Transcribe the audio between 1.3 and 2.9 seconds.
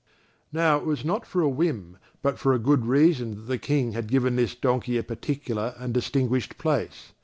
a whim but for a good